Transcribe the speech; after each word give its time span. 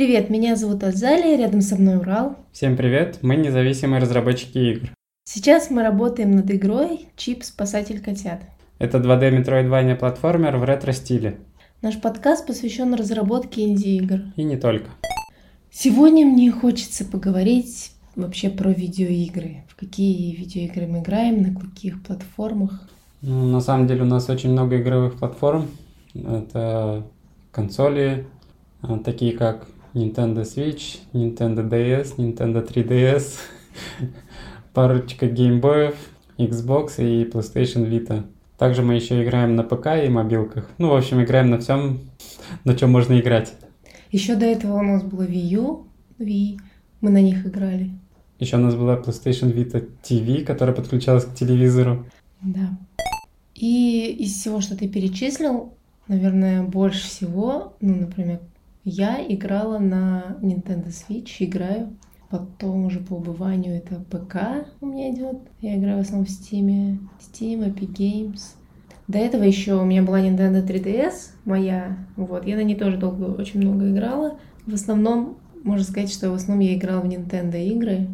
Привет, 0.00 0.30
меня 0.30 0.56
зовут 0.56 0.82
Азалия, 0.82 1.36
рядом 1.36 1.60
со 1.60 1.76
мной 1.76 1.98
Урал. 1.98 2.34
Всем 2.52 2.74
привет, 2.74 3.18
мы 3.20 3.36
независимые 3.36 4.00
разработчики 4.00 4.56
игр. 4.56 4.88
Сейчас 5.24 5.68
мы 5.68 5.82
работаем 5.82 6.30
над 6.30 6.50
игрой 6.50 7.08
«Чип. 7.16 7.44
Спасатель 7.44 8.00
котят». 8.00 8.40
Это 8.78 8.96
2D 8.96 9.44
Metroidvania 9.44 9.96
платформер 9.96 10.56
в 10.56 10.64
ретро-стиле. 10.64 11.36
Наш 11.82 12.00
подкаст 12.00 12.46
посвящен 12.46 12.94
разработке 12.94 13.64
инди-игр. 13.64 14.20
И 14.36 14.42
не 14.42 14.56
только. 14.56 14.88
Сегодня 15.70 16.24
мне 16.24 16.50
хочется 16.50 17.04
поговорить 17.04 17.92
вообще 18.16 18.48
про 18.48 18.70
видеоигры. 18.70 19.64
В 19.68 19.76
какие 19.76 20.34
видеоигры 20.34 20.86
мы 20.86 21.00
играем, 21.00 21.42
на 21.42 21.60
каких 21.60 22.02
платформах. 22.02 22.88
Ну, 23.20 23.44
на 23.44 23.60
самом 23.60 23.86
деле 23.86 24.04
у 24.04 24.06
нас 24.06 24.30
очень 24.30 24.52
много 24.52 24.80
игровых 24.80 25.18
платформ. 25.18 25.68
Это 26.14 27.04
консоли, 27.52 28.26
а, 28.80 28.98
такие 28.98 29.36
как 29.36 29.66
Nintendo 29.94 30.44
Switch, 30.44 31.00
Nintendo 31.12 31.68
DS, 31.68 32.16
Nintendo 32.16 32.66
3DS, 32.66 33.38
парочка 34.72 35.26
геймбоев, 35.26 35.96
Xbox 36.38 36.94
и 36.98 37.24
PlayStation 37.24 37.88
Vita. 37.88 38.24
Также 38.56 38.82
мы 38.82 38.94
еще 38.94 39.22
играем 39.22 39.56
на 39.56 39.64
ПК 39.64 40.04
и 40.04 40.08
мобилках. 40.08 40.68
Ну, 40.78 40.90
в 40.90 40.94
общем, 40.94 41.22
играем 41.22 41.50
на 41.50 41.58
всем, 41.58 42.00
на 42.64 42.76
чем 42.76 42.92
можно 42.92 43.18
играть. 43.18 43.52
Еще 44.12 44.36
до 44.36 44.46
этого 44.46 44.78
у 44.78 44.82
нас 44.82 45.02
было 45.02 45.22
Wii 45.22 45.48
U, 45.54 45.86
Wii, 46.18 46.58
мы 47.00 47.10
на 47.10 47.20
них 47.20 47.46
играли. 47.46 47.90
Еще 48.38 48.56
у 48.56 48.60
нас 48.60 48.74
была 48.74 48.96
PlayStation 48.96 49.52
Vita 49.52 49.86
TV, 50.02 50.44
которая 50.44 50.74
подключалась 50.74 51.24
к 51.24 51.34
телевизору. 51.34 52.06
Да. 52.42 52.78
И 53.54 54.16
из 54.18 54.32
всего, 54.34 54.60
что 54.60 54.76
ты 54.76 54.88
перечислил, 54.88 55.74
наверное, 56.08 56.62
больше 56.62 57.06
всего, 57.06 57.76
ну, 57.80 57.96
например, 57.96 58.40
я 58.84 59.24
играла 59.28 59.78
на 59.78 60.36
Nintendo 60.40 60.88
Switch, 60.88 61.36
играю. 61.40 61.96
Потом 62.30 62.86
уже 62.86 63.00
по 63.00 63.14
убыванию 63.14 63.76
это 63.76 63.96
ПК 64.08 64.66
у 64.80 64.86
меня 64.86 65.10
идет. 65.10 65.38
Я 65.60 65.76
играю 65.76 65.98
в 65.98 66.00
основном 66.02 66.26
в 66.26 66.30
Steam, 66.30 66.98
Steam, 67.18 67.74
Epic 67.74 67.92
Games. 67.92 68.40
До 69.08 69.18
этого 69.18 69.42
еще 69.42 69.74
у 69.74 69.84
меня 69.84 70.04
была 70.04 70.20
Nintendo 70.20 70.64
3DS 70.64 71.32
моя. 71.44 71.96
Вот, 72.14 72.46
я 72.46 72.54
на 72.54 72.62
ней 72.62 72.76
тоже 72.76 72.96
долго, 72.96 73.24
очень 73.24 73.60
много 73.60 73.90
играла. 73.90 74.38
В 74.66 74.74
основном, 74.74 75.38
можно 75.64 75.84
сказать, 75.84 76.12
что 76.12 76.30
в 76.30 76.34
основном 76.34 76.64
я 76.64 76.76
играла 76.76 77.00
в 77.00 77.06
Nintendo 77.06 77.60
игры. 77.60 78.06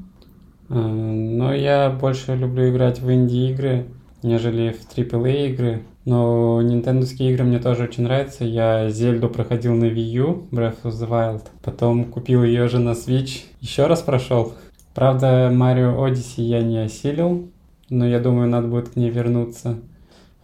А, 0.70 0.74
но 0.74 1.52
я 1.54 1.90
больше 1.90 2.34
люблю 2.34 2.70
играть 2.70 3.00
в 3.00 3.12
инди-игры, 3.12 3.88
нежели 4.22 4.72
в 4.72 4.88
AAA 4.96 5.50
игры. 5.50 5.82
Но 6.06 6.62
нинтендовские 6.62 7.32
игры 7.32 7.44
мне 7.44 7.58
тоже 7.58 7.82
очень 7.82 8.04
нравятся. 8.04 8.44
Я 8.44 8.88
Зельду 8.90 9.28
проходил 9.28 9.74
на 9.74 9.86
Wii 9.86 10.10
U, 10.12 10.48
Breath 10.52 10.82
of 10.84 10.92
the 10.92 11.08
Wild. 11.08 11.42
Потом 11.62 12.04
купил 12.04 12.44
ее 12.44 12.68
же 12.68 12.78
на 12.78 12.90
Switch. 12.90 13.42
Еще 13.60 13.86
раз 13.86 14.02
прошел. 14.02 14.54
Правда, 14.94 15.50
Mario 15.52 15.98
Odyssey 15.98 16.42
я 16.42 16.62
не 16.62 16.78
осилил, 16.78 17.50
но 17.90 18.06
я 18.06 18.20
думаю, 18.20 18.48
надо 18.48 18.68
будет 18.68 18.90
к 18.90 18.96
ней 18.96 19.10
вернуться. 19.10 19.78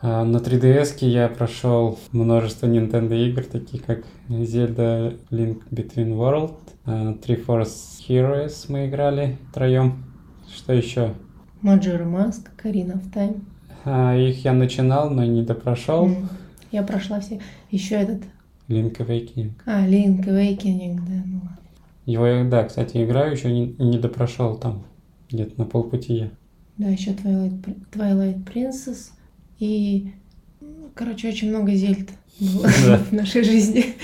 А 0.01 0.25
на 0.25 0.39
3DS 0.39 1.07
я 1.07 1.29
прошел 1.29 1.97
множество 2.11 2.67
Nintendo 2.67 3.15
игр, 3.15 3.45
такие 3.45 3.81
как 3.81 4.03
Zelda 4.29 5.17
Link 5.31 5.63
Between 5.71 6.17
World, 6.17 6.57
uh, 6.87 7.17
Three 7.23 7.47
Force 7.47 8.01
Heroes 8.09 8.67
мы 8.67 8.89
играли 8.89 9.39
втроем. 9.51 10.05
Что 10.53 10.73
еще? 10.73 11.15
Majora 11.63 12.05
Mask, 12.05 12.51
Karina 12.61 12.95
of 12.95 13.13
Time. 13.15 13.43
А, 13.85 14.17
их 14.17 14.45
я 14.45 14.53
начинал, 14.53 15.11
но 15.11 15.25
не 15.25 15.43
допрошел. 15.43 16.09
Mm. 16.09 16.27
Я 16.71 16.83
прошла 16.83 17.21
все. 17.21 17.41
Еще 17.71 17.97
этот. 17.97 18.23
Link 18.69 18.97
Awakening. 18.99 19.53
А, 19.67 19.87
Link 19.87 20.25
Awakening, 20.25 20.97
да, 20.97 21.23
ну 21.27 21.41
ладно. 21.43 21.59
Его, 22.07 22.49
да, 22.49 22.65
кстати, 22.65 23.05
играю, 23.05 23.33
еще 23.33 23.53
не, 23.53 23.75
не 23.79 23.99
допрошел 23.99 24.57
там, 24.57 24.85
где-то 25.31 25.59
на 25.59 25.67
полпути 25.67 26.15
я. 26.15 26.31
Да, 26.79 26.89
еще 26.89 27.11
Twilight, 27.13 27.63
Twilight 27.93 28.45
Princess 28.45 29.11
и, 29.59 30.13
короче, 30.95 31.29
очень 31.29 31.51
много 31.51 31.75
зельд 31.75 32.11
было 32.41 32.67
в 33.11 33.13
нашей 33.13 33.45
жизни. 33.45 33.95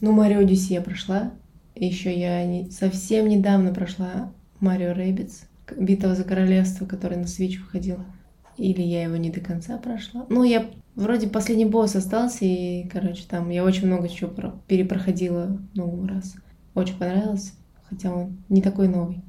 Ну, 0.00 0.12
Марио 0.12 0.40
Odyssey 0.42 0.74
я 0.74 0.80
прошла. 0.80 1.32
Еще 1.74 2.18
я 2.18 2.44
не, 2.46 2.70
совсем 2.70 3.28
недавно 3.28 3.74
прошла 3.74 4.32
Марио 4.60 4.92
Rabbids, 4.92 5.44
Битва 5.76 6.14
за 6.14 6.24
королевство, 6.24 6.86
который 6.86 7.18
на 7.18 7.24
Switch 7.24 7.58
выходил. 7.58 7.98
Или 8.58 8.82
я 8.82 9.04
его 9.04 9.16
не 9.16 9.30
до 9.30 9.40
конца 9.40 9.78
прошла. 9.78 10.26
Ну, 10.28 10.42
я 10.42 10.66
вроде 10.96 11.28
последний 11.28 11.64
босс 11.64 11.94
остался, 11.94 12.44
и, 12.44 12.88
короче, 12.88 13.24
там 13.28 13.50
я 13.50 13.64
очень 13.64 13.86
много 13.86 14.08
чего 14.08 14.30
перепроходила 14.66 15.58
много 15.74 16.08
раз. 16.08 16.34
Очень 16.74 16.98
понравилось, 16.98 17.54
хотя 17.88 18.12
он 18.12 18.38
не 18.48 18.60
такой 18.60 18.88
новый. 18.88 19.22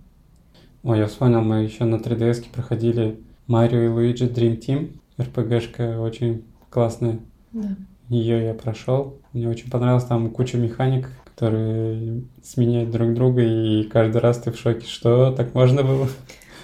Ой, 0.84 0.98
я 0.98 1.08
вспомнил, 1.08 1.42
мы 1.42 1.64
еще 1.64 1.86
на 1.86 1.96
3DS 1.96 2.46
проходили 2.52 3.20
Марио 3.48 3.84
и 3.84 3.88
Луиджи 3.88 4.26
Dream 4.26 4.60
Team. 4.60 5.00
РПГшка 5.22 6.00
очень 6.00 6.44
классная. 6.70 7.20
Да. 7.52 7.76
Ее 8.08 8.46
я 8.46 8.54
прошел. 8.54 9.20
Мне 9.34 9.48
очень 9.48 9.70
понравилось, 9.70 10.06
там 10.06 10.32
куча 10.32 10.58
механик, 10.58 11.10
которые 11.26 12.24
сменяют 12.42 12.90
друг 12.90 13.14
друга, 13.14 13.44
и 13.44 13.84
каждый 13.84 14.18
раз 14.22 14.40
ты 14.40 14.52
в 14.52 14.58
шоке, 14.58 14.88
что 14.88 15.32
так 15.32 15.54
можно 15.54 15.84
было. 15.84 16.08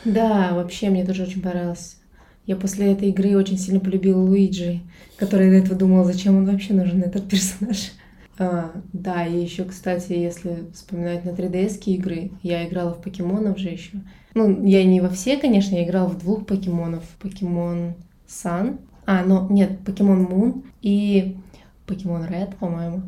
Да, 0.06 0.54
вообще 0.54 0.90
мне 0.90 1.06
тоже 1.06 1.24
очень 1.24 1.42
понравилось. 1.42 1.98
Я 2.46 2.56
после 2.56 2.92
этой 2.92 3.10
игры 3.10 3.36
очень 3.36 3.58
сильно 3.58 3.80
полюбила 3.80 4.22
Луиджи, 4.22 4.82
который 5.18 5.50
до 5.50 5.58
этого 5.58 5.76
думала, 5.76 6.04
зачем 6.04 6.38
он 6.38 6.46
вообще 6.46 6.74
нужен, 6.74 7.02
этот 7.02 7.28
персонаж. 7.30 7.92
А, 8.38 8.74
да, 8.92 9.26
и 9.26 9.42
еще, 9.42 9.64
кстати, 9.64 10.12
если 10.12 10.66
вспоминать 10.74 11.24
на 11.24 11.30
3DS 11.30 11.82
игры, 11.86 12.32
я 12.44 12.68
играла 12.68 12.94
в 12.94 13.02
покемонов 13.02 13.58
же 13.58 13.70
еще. 13.70 13.92
Ну, 14.34 14.66
я 14.66 14.84
не 14.84 15.00
во 15.00 15.08
все, 15.08 15.38
конечно, 15.38 15.76
я 15.76 15.86
играла 15.86 16.10
в 16.10 16.20
двух 16.20 16.46
покемонов. 16.46 17.06
Покемон 17.22 17.94
Sun, 18.28 18.80
а, 19.06 19.24
ну, 19.24 19.48
нет, 19.50 19.80
покемон 19.86 20.26
Moon 20.26 20.66
и 20.82 21.38
покемон 21.86 22.24
Red, 22.24 22.56
по-моему. 22.60 23.04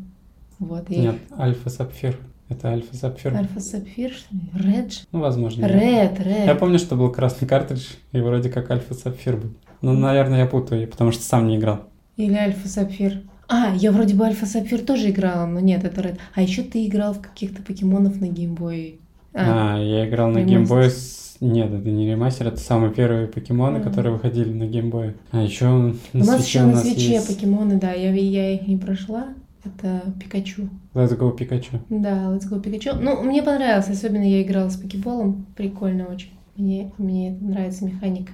Вот, 0.58 0.90
и... 0.90 0.98
Нет, 0.98 1.16
Альфа 1.36 1.68
Сапфир. 1.68 2.18
Это 2.48 2.68
Альфа 2.70 2.96
Сапфир. 2.96 3.34
Альфа 3.34 3.60
Сапфир, 3.60 4.10
что 4.10 4.34
ли? 4.34 4.40
Red? 4.54 4.92
Ну, 5.12 5.20
возможно. 5.20 5.66
Red, 5.66 6.16
Red. 6.18 6.46
Я 6.46 6.54
помню, 6.54 6.78
что 6.78 6.96
был 6.96 7.12
красный 7.12 7.46
картридж, 7.46 7.88
и 8.12 8.20
вроде 8.20 8.48
как 8.48 8.70
Альфа 8.70 8.94
Сапфир 8.94 9.36
был. 9.36 9.50
Ну, 9.82 9.92
наверное, 9.92 10.40
я 10.40 10.46
путаю, 10.46 10.88
потому 10.88 11.12
что 11.12 11.22
сам 11.22 11.46
не 11.46 11.56
играл. 11.56 11.82
Или 12.16 12.34
Альфа 12.34 12.66
Сапфир. 12.68 13.20
А, 13.48 13.74
я 13.74 13.92
вроде 13.92 14.14
бы 14.14 14.24
Альфа 14.24 14.46
Сапфир 14.46 14.80
тоже 14.80 15.10
играла, 15.10 15.46
но 15.46 15.60
нет, 15.60 15.84
это 15.84 16.00
Red. 16.00 16.18
А 16.34 16.42
еще 16.42 16.62
ты 16.62 16.86
играл 16.86 17.14
в 17.14 17.20
каких-то 17.20 17.62
покемонов 17.62 18.20
на 18.20 18.28
геймбое. 18.28 18.94
А, 19.34 19.76
а, 19.76 19.78
я 19.78 20.08
играл 20.08 20.30
на 20.30 20.42
геймбое 20.42 20.90
с... 20.90 21.36
Нет, 21.40 21.72
это 21.72 21.88
не 21.88 22.10
ремастер, 22.10 22.48
это 22.48 22.56
самые 22.58 22.92
первые 22.92 23.28
покемоны, 23.28 23.76
а. 23.76 23.80
которые 23.80 24.12
выходили 24.12 24.52
на 24.52 24.66
геймбое. 24.66 25.14
А 25.30 25.40
еще 25.40 25.66
на 25.66 25.94
у 26.12 26.18
нас 26.18 26.46
еще 26.46 26.62
на 26.62 26.76
свече 26.76 27.12
есть... 27.12 27.28
покемоны, 27.28 27.76
да, 27.76 27.92
я, 27.92 28.12
я 28.12 28.54
их 28.54 28.66
не 28.66 28.76
прошла. 28.76 29.28
Это 29.64 30.12
Пикачу. 30.20 30.68
Let's 30.94 31.16
Go 31.18 31.36
Пикачу. 31.36 31.80
Да, 31.88 32.32
Let's 32.32 32.48
Go 32.50 32.60
Пикачу. 32.60 32.96
Ну, 33.00 33.22
мне 33.22 33.42
понравилось, 33.42 33.88
особенно 33.88 34.22
я 34.22 34.42
играла 34.42 34.68
с 34.68 34.76
покеболом. 34.76 35.46
Прикольно 35.56 36.06
очень. 36.06 36.30
Мне, 36.56 36.92
мне 36.98 37.36
нравится 37.40 37.84
механика. 37.84 38.32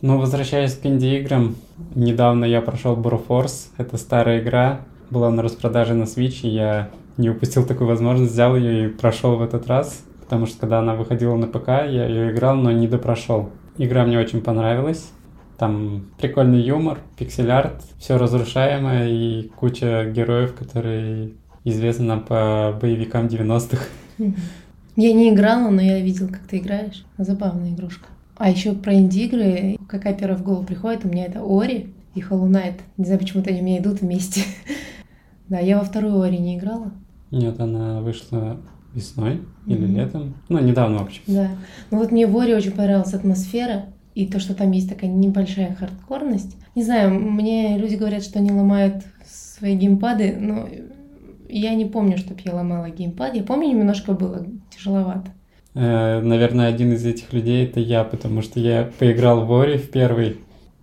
Ну, 0.00 0.18
возвращаясь 0.18 0.74
к 0.74 0.86
инди-играм, 0.86 1.56
недавно 1.94 2.44
я 2.44 2.60
прошел 2.60 2.96
Broforce. 2.96 3.68
Это 3.78 3.96
старая 3.96 4.40
игра, 4.40 4.82
была 5.10 5.30
на 5.30 5.42
распродаже 5.42 5.94
на 5.94 6.04
Switch, 6.04 6.42
и 6.42 6.48
я 6.48 6.90
не 7.16 7.30
упустил 7.30 7.66
такую 7.66 7.88
возможность, 7.88 8.32
взял 8.32 8.56
ее 8.56 8.86
и 8.86 8.88
прошел 8.88 9.36
в 9.36 9.42
этот 9.42 9.66
раз. 9.66 10.04
Потому 10.20 10.46
что 10.46 10.60
когда 10.60 10.78
она 10.78 10.94
выходила 10.94 11.34
на 11.36 11.46
ПК, 11.46 11.68
я 11.68 12.06
ее 12.06 12.30
играл, 12.30 12.56
но 12.56 12.70
не 12.70 12.86
допрошел. 12.86 13.50
Игра 13.76 14.04
мне 14.04 14.18
очень 14.18 14.40
понравилась. 14.40 15.10
Там 15.58 16.06
прикольный 16.18 16.60
юмор, 16.60 17.00
пиксель-арт, 17.18 17.82
все 17.98 18.16
разрушаемое 18.16 19.08
и 19.08 19.48
куча 19.48 20.08
героев, 20.08 20.54
которые 20.54 21.32
известны 21.64 22.04
нам 22.04 22.24
по 22.24 22.78
боевикам 22.80 23.26
90-х. 23.26 23.84
Я 24.94 25.12
не 25.12 25.30
играла, 25.30 25.68
но 25.70 25.82
я 25.82 26.00
видел, 26.00 26.28
как 26.28 26.40
ты 26.40 26.58
играешь. 26.58 27.04
Забавная 27.18 27.70
игрушка. 27.70 28.06
А 28.36 28.50
еще 28.50 28.72
про 28.72 28.94
инди-игры, 28.94 29.78
какая 29.88 30.14
первая 30.14 30.38
в 30.38 30.44
голову 30.44 30.64
приходит, 30.64 31.04
у 31.04 31.08
меня 31.08 31.24
это 31.24 31.40
Ори 31.40 31.92
и 32.14 32.20
Hollow 32.20 32.48
Knight. 32.48 32.80
Не 32.96 33.04
знаю, 33.04 33.18
почему-то 33.18 33.50
они 33.50 33.60
у 33.60 33.64
меня 33.64 33.78
идут 33.78 34.00
вместе. 34.00 34.42
да, 35.48 35.58
я 35.58 35.78
во 35.78 35.84
вторую 35.84 36.20
Ори 36.20 36.38
не 36.38 36.56
играла. 36.56 36.92
Нет, 37.32 37.58
она 37.58 38.00
вышла 38.00 38.58
весной 38.94 39.42
или 39.66 39.86
летом. 39.86 40.34
Ну, 40.48 40.60
недавно, 40.60 40.98
в 40.98 41.02
общем. 41.02 41.22
Да. 41.26 41.50
Ну 41.90 41.98
вот 41.98 42.12
мне 42.12 42.28
в 42.28 42.38
Ори 42.38 42.54
очень 42.54 42.72
понравилась 42.72 43.12
атмосфера 43.12 43.86
и 44.14 44.26
то, 44.26 44.40
что 44.40 44.54
там 44.54 44.72
есть 44.72 44.88
такая 44.88 45.10
небольшая 45.10 45.74
хардкорность. 45.74 46.56
Не 46.74 46.82
знаю, 46.82 47.18
мне 47.18 47.78
люди 47.78 47.96
говорят, 47.96 48.22
что 48.22 48.38
они 48.38 48.50
ломают 48.50 49.04
свои 49.26 49.76
геймпады, 49.76 50.36
но 50.38 50.68
я 51.48 51.74
не 51.74 51.84
помню, 51.84 52.18
чтобы 52.18 52.40
я 52.44 52.54
ломала 52.54 52.90
геймпад. 52.90 53.34
Я 53.34 53.42
помню, 53.42 53.68
немножко 53.68 54.12
было 54.12 54.46
тяжеловато. 54.70 55.32
Э, 55.74 56.20
наверное, 56.20 56.68
один 56.68 56.92
из 56.92 57.04
этих 57.04 57.32
людей 57.32 57.64
это 57.64 57.80
я, 57.80 58.04
потому 58.04 58.42
что 58.42 58.60
я 58.60 58.90
поиграл 58.98 59.46
в 59.46 59.52
Ори 59.52 59.78
в 59.78 59.90
первый, 59.90 60.38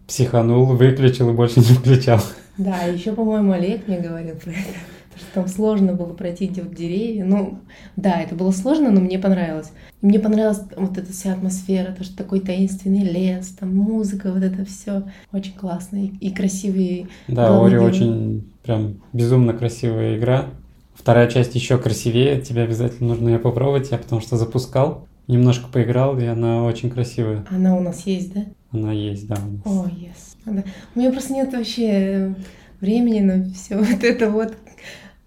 психанул, 0.08 0.66
выключил 0.66 1.30
и 1.30 1.34
больше 1.34 1.60
не 1.60 1.66
включал. 1.66 2.20
Да, 2.58 2.84
еще, 2.84 3.12
по-моему, 3.12 3.52
Олег 3.52 3.88
мне 3.88 4.00
говорил 4.00 4.36
про 4.36 4.52
это. 4.52 4.95
Что 5.16 5.26
там 5.34 5.48
сложно 5.48 5.94
было 5.94 6.14
пройти 6.14 6.48
где 6.48 6.62
вот 6.62 6.76
деревья. 6.76 7.26
Ну, 7.26 7.60
да, 7.96 8.22
это 8.22 8.36
было 8.36 8.52
сложно, 8.52 8.92
но 8.92 9.02
мне 9.02 9.18
понравилось. 9.18 9.72
Мне 10.02 10.20
понравилась 10.20 10.62
вот 10.76 10.98
эта 10.98 11.12
вся 11.12 11.34
атмосфера, 11.34 11.94
то, 11.94 12.04
что 12.04 12.16
такой 12.16 12.42
таинственный 12.42 13.04
лес, 13.04 13.50
там 13.60 13.76
музыка, 13.76 14.32
вот 14.32 14.44
это 14.44 14.66
все 14.66 15.04
очень 15.32 15.54
классно 15.54 16.04
и, 16.04 16.08
и 16.20 16.32
красивые. 16.32 17.08
Да, 17.28 17.60
Ори 17.64 17.78
очень 17.78 18.44
прям 18.64 19.02
безумно 19.14 19.54
красивая 19.54 20.18
игра. 20.18 20.46
Вторая 20.94 21.30
часть 21.30 21.56
еще 21.56 21.78
красивее, 21.78 22.42
тебе 22.42 22.64
обязательно 22.64 23.10
нужно 23.10 23.30
ее 23.30 23.40
попробовать, 23.40 23.92
я 23.92 23.98
потому 23.98 24.22
что 24.22 24.38
запускал, 24.38 25.08
немножко 25.28 25.68
поиграл, 25.68 26.18
и 26.20 26.26
она 26.26 26.64
очень 26.64 26.90
красивая. 26.90 27.46
Она 27.50 27.76
у 27.76 27.82
нас 27.82 28.06
есть, 28.06 28.34
да? 28.34 28.46
Она 28.72 28.92
есть, 28.92 29.28
да. 29.28 29.38
О, 29.66 29.86
oh, 29.86 29.90
yes. 29.90 30.36
Да. 30.46 30.64
У 30.94 31.00
меня 31.00 31.12
просто 31.12 31.34
нет 31.34 31.54
вообще 31.54 32.36
времени 32.82 33.20
на 33.22 33.50
все 33.54 33.78
вот 33.78 34.04
это 34.04 34.30
вот. 34.30 34.56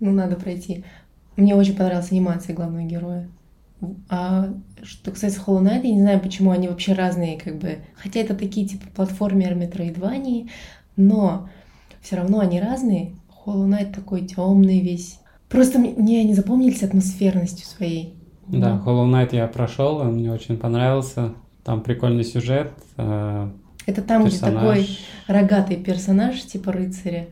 Ну, 0.00 0.12
надо 0.12 0.36
пройти. 0.36 0.84
Мне 1.36 1.54
очень 1.54 1.76
понравилась 1.76 2.10
анимация 2.10 2.54
главного 2.54 2.84
героя. 2.84 3.28
А 4.08 4.48
что 4.82 5.12
касается 5.12 5.40
Hollow 5.46 5.62
Knight, 5.62 5.86
я 5.86 5.94
не 5.94 6.00
знаю, 6.00 6.20
почему 6.20 6.50
они 6.50 6.68
вообще 6.68 6.94
разные, 6.94 7.38
как 7.38 7.58
бы. 7.58 7.78
Хотя 7.94 8.20
это 8.20 8.34
такие 8.34 8.66
типа 8.66 8.86
платформеры 8.94 9.54
Metroidvania, 9.54 10.48
но 10.96 11.48
все 12.00 12.16
равно 12.16 12.40
они 12.40 12.60
разные. 12.60 13.14
Hollow 13.46 13.68
Knight 13.68 13.94
такой 13.94 14.22
темный 14.22 14.80
весь. 14.80 15.20
Просто 15.48 15.78
мне 15.78 16.20
они 16.20 16.34
запомнились 16.34 16.82
атмосферностью 16.82 17.66
своей. 17.66 18.14
Да, 18.48 18.82
Hollow 18.84 19.08
Knight 19.08 19.34
я 19.36 19.46
прошел, 19.46 19.98
он 19.98 20.14
мне 20.14 20.32
очень 20.32 20.56
понравился. 20.56 21.34
Там 21.64 21.82
прикольный 21.82 22.24
сюжет. 22.24 22.72
Э, 22.96 23.48
это 23.86 24.02
там, 24.02 24.24
персонаж. 24.24 24.54
где 24.54 24.60
такой 24.60 24.98
рогатый 25.26 25.76
персонаж, 25.76 26.40
типа 26.42 26.72
рыцаря 26.72 27.28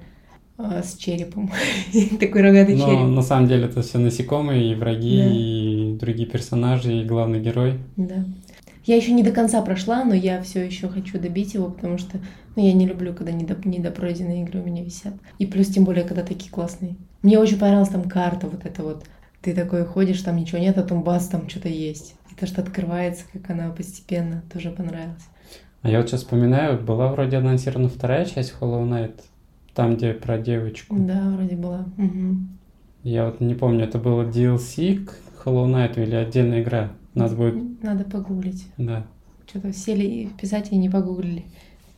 с 0.58 0.96
черепом. 0.96 1.50
такой 2.20 2.42
рогатый 2.42 2.76
Но 2.76 2.86
череп. 2.86 3.08
на 3.08 3.22
самом 3.22 3.48
деле 3.48 3.66
это 3.66 3.82
все 3.82 3.98
насекомые, 3.98 4.72
и 4.72 4.74
враги, 4.74 5.22
да. 5.22 5.30
и 5.30 5.96
другие 5.98 6.28
персонажи, 6.28 6.92
и 6.92 7.04
главный 7.04 7.40
герой. 7.40 7.78
Да. 7.96 8.24
Я 8.84 8.96
еще 8.96 9.12
не 9.12 9.24
до 9.24 9.32
конца 9.32 9.60
прошла, 9.62 10.04
но 10.04 10.14
я 10.14 10.40
все 10.42 10.64
еще 10.64 10.88
хочу 10.88 11.18
добить 11.18 11.54
его, 11.54 11.68
потому 11.68 11.98
что 11.98 12.18
ну, 12.54 12.64
я 12.64 12.72
не 12.72 12.86
люблю, 12.86 13.12
когда 13.12 13.32
недопройденные 13.32 14.44
игры 14.44 14.60
у 14.60 14.64
меня 14.64 14.84
висят. 14.84 15.12
И 15.38 15.46
плюс 15.46 15.66
тем 15.66 15.84
более, 15.84 16.04
когда 16.04 16.22
такие 16.22 16.50
классные. 16.50 16.96
Мне 17.22 17.38
очень 17.38 17.58
понравилась 17.58 17.88
там 17.88 18.04
карта 18.04 18.46
вот 18.46 18.64
эта 18.64 18.82
вот. 18.82 19.04
Ты 19.42 19.54
такой 19.54 19.84
ходишь, 19.84 20.22
там 20.22 20.36
ничего 20.36 20.58
нет, 20.58 20.78
а 20.78 20.82
там 20.82 21.02
бас, 21.02 21.28
там 21.28 21.48
что-то 21.48 21.68
есть. 21.68 22.14
И 22.30 22.34
то, 22.34 22.46
что 22.46 22.62
открывается, 22.62 23.24
как 23.32 23.50
она 23.50 23.70
постепенно, 23.70 24.42
тоже 24.52 24.70
понравилось. 24.70 25.22
А 25.82 25.90
я 25.90 25.98
вот 25.98 26.08
сейчас 26.08 26.22
вспоминаю, 26.22 26.80
была 26.80 27.08
вроде 27.08 27.36
анонсирована 27.36 27.88
вторая 27.88 28.24
часть 28.24 28.54
Hollow 28.60 28.88
Knight, 28.88 29.20
там, 29.76 29.96
где 29.96 30.14
про 30.14 30.38
девочку. 30.38 30.96
Да, 30.98 31.30
вроде 31.36 31.54
была. 31.54 31.86
Угу. 31.98 32.36
Я 33.04 33.26
вот 33.26 33.40
не 33.40 33.54
помню, 33.54 33.84
это 33.84 33.98
было 33.98 34.24
DLC 34.24 35.04
к 35.04 35.14
Hollow 35.44 35.66
Knight 35.66 36.02
или 36.02 36.14
отдельная 36.14 36.62
игра? 36.62 36.92
Нас 37.14 37.34
будет... 37.34 37.82
Надо 37.82 38.04
погуглить. 38.04 38.66
Да. 38.78 39.06
Что-то 39.46 39.72
сели 39.72 40.30
писать 40.40 40.72
и 40.72 40.76
не 40.76 40.88
погуглили. 40.88 41.44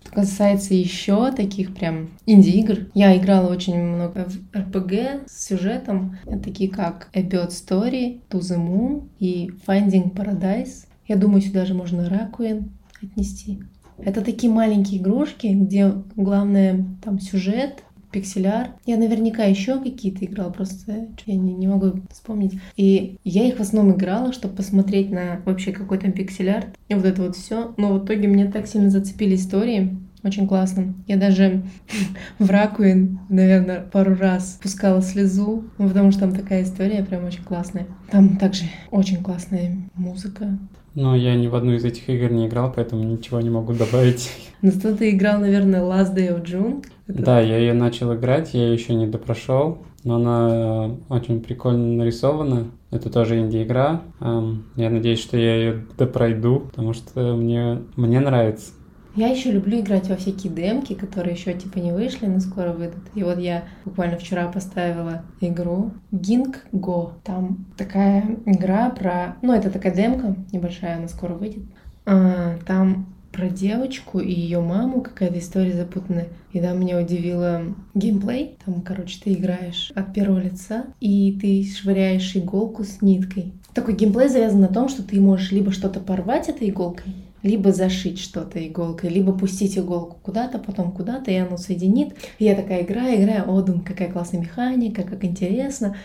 Что 0.03 0.13
касается 0.13 0.75
еще 0.75 1.31
таких 1.33 1.75
прям 1.75 2.09
инди-игр, 2.27 2.89
я 2.95 3.17
играла 3.17 3.51
очень 3.51 3.81
много 3.81 4.25
в 4.25 4.57
RPG 4.57 5.29
с 5.29 5.47
сюжетом, 5.47 6.19
такие 6.43 6.71
как 6.71 7.09
A 7.15 7.23
Bird 7.23 7.51
Story, 7.51 8.21
To 8.31 8.41
the 8.41 8.59
Moon 8.59 9.09
и 9.21 9.51
Finding 9.67 10.13
Paradise. 10.13 10.87
Я 11.07 11.17
думаю, 11.17 11.43
сюда 11.43 11.65
же 11.65 11.75
можно 11.75 12.01
Requiem 12.03 12.71
отнести. 13.01 13.63
Это 13.99 14.23
такие 14.23 14.53
маленькие 14.53 15.01
игрушки, 15.01 15.49
где 15.49 15.93
главное 16.17 16.85
там 17.03 17.19
сюжет, 17.21 17.83
пикселяр. 18.11 18.71
Я 18.87 18.97
наверняка 18.97 19.45
еще 19.45 19.79
какие-то 19.79 20.25
играла, 20.25 20.51
просто 20.51 21.09
я 21.27 21.37
не, 21.37 21.53
не 21.53 21.67
могу 21.67 22.01
вспомнить. 22.11 22.59
И 22.77 23.19
я 23.25 23.47
их 23.47 23.57
в 23.57 23.61
основном 23.61 23.97
играла, 23.97 24.33
чтобы 24.33 24.57
посмотреть 24.57 25.11
на 25.11 25.41
вообще 25.45 25.73
какой 25.73 25.99
там 25.99 26.13
пикселяр 26.13 26.67
и 26.89 26.95
вот 26.95 27.05
это 27.05 27.23
вот 27.23 27.37
все. 27.37 27.75
Но 27.77 27.93
в 27.93 28.05
итоге 28.05 28.29
мне 28.29 28.47
так 28.47 28.67
сильно 28.67 28.91
зацепили 28.91 29.35
истории, 29.35 29.99
очень 30.25 30.49
классно. 30.49 30.95
Я 31.07 31.17
даже 31.17 31.63
в 32.39 32.51
Ракуин, 32.51 33.21
наверное, 33.29 33.81
пару 33.81 34.15
раз 34.15 34.59
пускала 34.61 35.01
слезу, 35.03 35.65
потому 35.77 36.11
что 36.11 36.21
там 36.21 36.35
такая 36.35 36.65
история 36.65 37.05
прям 37.05 37.25
очень 37.25 37.45
классная. 37.45 37.87
Там 38.11 38.37
также 38.37 38.65
очень 38.91 39.23
классная 39.23 39.77
музыка. 39.95 40.59
Но 41.01 41.15
я 41.15 41.37
ни 41.37 41.47
в 41.47 41.55
одну 41.55 41.75
из 41.75 41.85
этих 41.85 42.09
игр 42.09 42.33
не 42.33 42.49
играл, 42.49 42.73
поэтому 42.75 43.05
ничего 43.05 43.41
не 43.41 43.51
могу 43.51 43.73
добавить. 43.73 44.33
Но 44.63 44.73
зато 44.73 44.97
ты 44.97 45.11
играл, 45.11 45.39
наверное, 45.39 45.81
Last 45.81 46.13
Day 46.13 46.29
of 46.29 46.45
June. 46.45 46.85
Это... 47.07 47.23
Да, 47.23 47.41
я 47.41 47.57
ее 47.57 47.73
начал 47.73 48.13
играть, 48.17 48.53
я 48.53 48.65
ее 48.65 48.73
еще 48.75 48.95
не 48.95 49.07
допрошел, 49.07 49.79
но 50.03 50.17
она 50.17 50.97
очень 51.09 51.41
прикольно 51.41 51.99
нарисована. 51.99 52.73
Это 52.91 53.11
тоже 53.11 53.39
инди-игра. 53.39 54.03
Я 54.21 54.91
надеюсь, 54.91 55.21
что 55.21 55.37
я 55.37 55.55
ее 55.55 55.87
допройду, 55.97 56.65
потому 56.69 56.95
что 56.95 57.37
мне, 57.37 57.79
мне 57.95 58.19
нравится. 58.19 58.73
Я 59.19 59.27
еще 59.31 59.51
люблю 59.51 59.81
играть 59.81 60.09
во 60.09 60.15
всякие 60.15 60.53
демки, 60.53 60.95
которые 60.95 61.35
еще 61.35 61.53
типа 61.53 61.79
не 61.79 61.91
вышли, 61.91 62.27
но 62.27 62.39
скоро 62.39 62.71
выйдут. 62.71 63.03
И 63.17 63.25
вот 63.25 63.41
я 63.41 63.65
буквально 63.85 64.17
вчера 64.17 64.47
поставила 64.47 65.23
игру 65.41 65.91
Ging 66.13 66.55
Go. 66.73 67.15
Там 67.25 67.67
такая 67.77 68.39
игра 68.47 68.91
про... 68.91 69.35
Ну, 69.43 69.53
это 69.53 69.71
такая 69.71 69.93
демка 69.93 70.37
небольшая, 70.53 70.99
она 70.99 71.09
скоро 71.09 71.35
выйдет. 71.35 71.65
А, 72.07 72.59
там 72.65 73.13
про 73.33 73.49
девочку 73.49 74.21
и 74.21 74.31
ее 74.33 74.61
маму 74.61 75.01
какая-то 75.01 75.41
история 75.41 75.73
запутанная. 75.73 76.29
И 76.53 76.61
там 76.61 76.79
меня 76.79 77.01
удивило 77.01 77.63
геймплей. 77.95 78.57
Там, 78.65 78.83
короче, 78.83 79.19
ты 79.21 79.33
играешь 79.33 79.91
от 79.97 80.15
первого 80.15 80.39
лица, 80.39 80.85
и 81.01 81.37
ты 81.41 81.69
швыряешь 81.69 82.37
иголку 82.37 82.85
с 82.85 83.03
ниткой. 83.03 83.53
Такой 83.75 83.97
геймплей 83.97 84.29
завязан 84.29 84.61
на 84.61 84.69
том, 84.69 84.89
что 84.89 85.03
ты 85.03 85.21
можешь 85.21 85.51
либо 85.51 85.73
что-то 85.73 85.99
порвать 85.99 86.49
этой 86.49 86.71
иголкой, 86.71 87.15
либо 87.49 87.73
зашить 87.73 88.19
что-то 88.19 88.65
иголкой, 88.67 89.11
либо 89.11 89.33
пустить 89.33 89.79
иголку 89.79 90.19
куда-то, 90.23 90.59
потом 90.59 90.93
куда-то, 90.93 91.31
и 91.31 91.37
оно 91.37 91.57
соединит. 91.57 92.15
И 92.39 92.45
я 92.45 92.55
такая 92.55 92.83
играю, 92.83 93.23
играю, 93.23 93.51
о, 93.51 93.63
думаю, 93.63 93.85
какая 93.85 94.11
классная 94.11 94.41
механика, 94.41 95.03
как 95.03 95.25
интересно. 95.25 95.97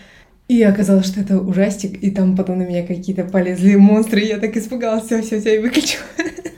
И 0.47 0.61
оказалось, 0.63 1.05
что 1.05 1.21
это 1.21 1.39
ужастик, 1.39 2.01
и 2.01 2.11
там 2.11 2.35
потом 2.35 2.59
на 2.59 2.63
меня 2.63 2.85
какие-то 2.85 3.25
полезли 3.25 3.75
монстры, 3.75 4.21
и 4.21 4.27
я 4.27 4.39
так 4.39 4.55
испугалась, 4.55 5.05
все, 5.05 5.21
все, 5.21 5.39
все, 5.39 5.55
и 5.55 5.59
выключила. 5.59 6.03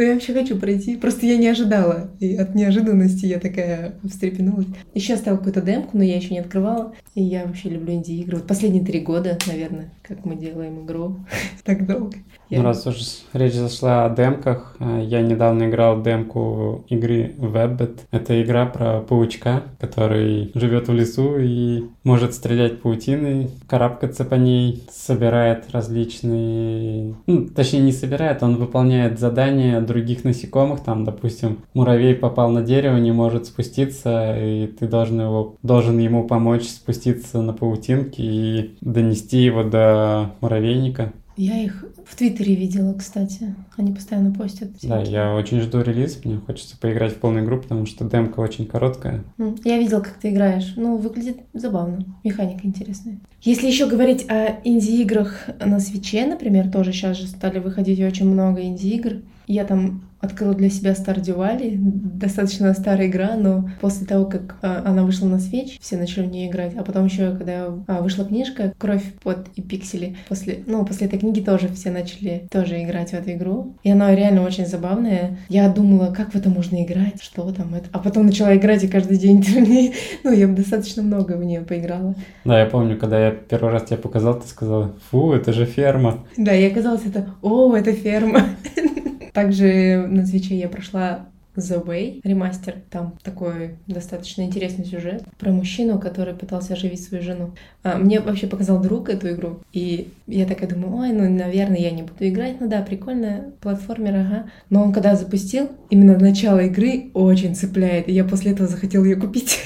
Но 0.00 0.06
я 0.06 0.14
вообще 0.14 0.32
хочу 0.32 0.56
пройти. 0.56 0.96
Просто 0.96 1.26
я 1.26 1.36
не 1.36 1.46
ожидала. 1.48 2.08
И 2.20 2.34
от 2.34 2.54
неожиданности 2.54 3.26
я 3.26 3.38
такая 3.38 3.96
встрепенулась. 4.02 4.64
Еще 4.94 5.12
оставила 5.12 5.36
какую-то 5.36 5.60
демку, 5.60 5.98
но 5.98 6.02
я 6.02 6.16
еще 6.16 6.32
не 6.32 6.40
открывала. 6.40 6.94
И 7.14 7.22
я 7.22 7.44
вообще 7.44 7.68
люблю 7.68 7.92
инди-игры. 7.92 8.38
Вот 8.38 8.46
последние 8.46 8.82
три 8.82 9.00
года, 9.00 9.36
наверное, 9.46 9.92
как 10.00 10.24
мы 10.24 10.36
делаем 10.36 10.86
игру. 10.86 11.16
так 11.64 11.86
долго. 11.86 12.16
Ну, 12.50 12.62
раз 12.62 12.84
уж 12.86 12.96
речь 13.32 13.54
зашла 13.54 14.06
о 14.06 14.14
демках, 14.14 14.74
э, 14.80 15.04
я 15.04 15.22
недавно 15.22 15.68
играл 15.68 16.02
демку 16.02 16.84
игры 16.88 17.32
Webbit. 17.38 18.00
Это 18.10 18.42
игра 18.42 18.66
про 18.66 19.00
паучка, 19.02 19.62
который 19.78 20.50
живет 20.54 20.88
в 20.88 20.92
лесу 20.92 21.36
и 21.38 21.84
может 22.02 22.34
стрелять 22.34 22.80
паутиной, 22.82 23.50
карабкаться 23.68 24.24
по 24.24 24.34
ней, 24.34 24.82
собирает 24.90 25.70
различные... 25.70 27.14
Ну, 27.26 27.46
точнее, 27.46 27.80
не 27.80 27.92
собирает, 27.92 28.42
он 28.42 28.56
выполняет 28.56 29.20
задания 29.20 29.80
других 29.90 30.24
насекомых. 30.24 30.80
Там, 30.80 31.04
допустим, 31.04 31.58
муравей 31.74 32.14
попал 32.14 32.50
на 32.50 32.62
дерево, 32.62 32.96
не 32.96 33.12
может 33.12 33.46
спуститься, 33.46 34.36
и 34.38 34.66
ты 34.68 34.86
должен, 34.86 35.20
его, 35.20 35.56
должен 35.62 35.98
ему 35.98 36.26
помочь 36.26 36.68
спуститься 36.68 37.42
на 37.42 37.52
паутинке 37.52 38.22
и 38.22 38.76
донести 38.80 39.38
его 39.38 39.64
до 39.64 40.30
муравейника. 40.40 41.12
Я 41.40 41.56
их 41.64 41.86
в 42.04 42.16
Твиттере 42.16 42.54
видела, 42.54 42.92
кстати. 42.92 43.54
Они 43.78 43.92
постоянно 43.92 44.30
постят. 44.30 44.68
Да, 44.82 45.00
я 45.00 45.34
очень 45.34 45.60
жду 45.60 45.80
релиз. 45.80 46.20
Мне 46.22 46.36
хочется 46.36 46.76
поиграть 46.78 47.14
в 47.14 47.16
полную 47.16 47.46
игру, 47.46 47.58
потому 47.62 47.86
что 47.86 48.04
демка 48.04 48.40
очень 48.40 48.66
короткая. 48.66 49.24
Я 49.64 49.78
видела, 49.78 50.00
как 50.00 50.18
ты 50.20 50.28
играешь. 50.28 50.74
Ну, 50.76 50.98
выглядит 50.98 51.38
забавно. 51.54 52.04
Механика 52.24 52.66
интересная. 52.66 53.20
Если 53.40 53.68
еще 53.68 53.86
говорить 53.86 54.28
о 54.28 54.60
инди-играх 54.64 55.48
на 55.64 55.80
свече, 55.80 56.26
например, 56.26 56.70
тоже 56.70 56.92
сейчас 56.92 57.16
же 57.16 57.26
стали 57.26 57.58
выходить 57.58 58.00
очень 58.00 58.28
много 58.28 58.60
инди-игр. 58.62 59.22
Я 59.46 59.64
там 59.64 60.02
открыла 60.20 60.54
для 60.54 60.70
себя 60.70 60.92
Stardew 60.92 61.36
Valley. 61.36 61.76
Достаточно 61.76 62.72
старая 62.74 63.06
игра, 63.06 63.36
но 63.36 63.70
после 63.80 64.06
того, 64.06 64.26
как 64.26 64.56
а, 64.62 64.82
она 64.84 65.04
вышла 65.04 65.26
на 65.26 65.38
свеч, 65.38 65.78
все 65.80 65.96
начали 65.96 66.26
в 66.26 66.30
нее 66.30 66.48
играть. 66.48 66.74
А 66.76 66.82
потом 66.82 67.06
еще, 67.06 67.34
когда 67.36 67.68
а, 67.86 68.02
вышла 68.02 68.24
книжка 68.24 68.72
«Кровь 68.78 69.04
под 69.22 69.48
и 69.56 69.62
пиксели», 69.62 70.16
после, 70.28 70.62
ну, 70.66 70.84
после 70.84 71.06
этой 71.06 71.18
книги 71.18 71.40
тоже 71.40 71.68
все 71.68 71.90
начали 71.90 72.46
тоже 72.50 72.82
играть 72.82 73.10
в 73.10 73.14
эту 73.14 73.32
игру. 73.32 73.74
И 73.82 73.90
она 73.90 74.14
реально 74.14 74.42
очень 74.42 74.66
забавная. 74.66 75.38
Я 75.48 75.68
думала, 75.68 76.12
как 76.12 76.32
в 76.32 76.36
это 76.36 76.50
можно 76.50 76.82
играть, 76.82 77.22
что 77.22 77.50
там 77.52 77.74
это. 77.74 77.88
А 77.92 77.98
потом 77.98 78.26
начала 78.26 78.54
играть, 78.54 78.84
и 78.84 78.88
каждый 78.88 79.16
день 79.16 79.44
ну, 80.24 80.32
я 80.32 80.46
достаточно 80.46 81.02
много 81.02 81.32
в 81.32 81.44
нее 81.44 81.62
поиграла. 81.62 82.14
Да, 82.44 82.60
я 82.60 82.66
помню, 82.66 82.98
когда 82.98 83.26
я 83.26 83.30
первый 83.30 83.72
раз 83.72 83.84
тебе 83.84 83.96
показал, 83.96 84.38
ты 84.38 84.46
сказала, 84.46 84.94
фу, 85.10 85.32
это 85.32 85.52
же 85.52 85.64
ферма. 85.64 86.26
Да, 86.36 86.54
и 86.54 86.64
оказалось 86.64 87.06
это, 87.06 87.26
о, 87.42 87.74
это 87.74 87.92
ферма. 87.92 88.42
Также 89.32 90.06
на 90.08 90.26
свече 90.26 90.56
я 90.56 90.68
прошла 90.68 91.26
The 91.56 91.84
Way, 91.84 92.20
ремастер. 92.24 92.76
Там 92.90 93.14
такой 93.22 93.76
достаточно 93.86 94.42
интересный 94.42 94.84
сюжет 94.84 95.24
про 95.38 95.50
мужчину, 95.50 95.98
который 95.98 96.34
пытался 96.34 96.74
оживить 96.74 97.02
свою 97.02 97.22
жену. 97.22 97.50
А, 97.82 97.96
мне 97.96 98.20
вообще 98.20 98.46
показал 98.46 98.80
друг 98.80 99.08
эту 99.08 99.30
игру, 99.30 99.60
и 99.72 100.12
я 100.26 100.46
такая 100.46 100.68
думаю, 100.68 100.96
ой, 100.96 101.12
ну, 101.12 101.28
наверное, 101.28 101.78
я 101.78 101.90
не 101.90 102.02
буду 102.02 102.28
играть. 102.28 102.60
Ну 102.60 102.68
да, 102.68 102.82
прикольная 102.82 103.52
платформер, 103.60 104.16
ага. 104.16 104.50
Но 104.68 104.82
он 104.82 104.92
когда 104.92 105.16
запустил, 105.16 105.70
именно 105.90 106.18
начало 106.18 106.60
игры 106.60 107.10
очень 107.14 107.54
цепляет, 107.54 108.08
и 108.08 108.12
я 108.12 108.24
после 108.24 108.52
этого 108.52 108.68
захотела 108.68 109.04
ее 109.04 109.16
купить. 109.16 109.58